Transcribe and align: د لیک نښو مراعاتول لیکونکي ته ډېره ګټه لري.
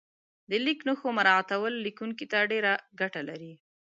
د 0.49 0.51
لیک 0.65 0.79
نښو 0.87 1.09
مراعاتول 1.17 1.73
لیکونکي 1.85 2.25
ته 2.31 2.39
ډېره 2.51 2.73
ګټه 2.99 3.21
لري. 3.29 3.53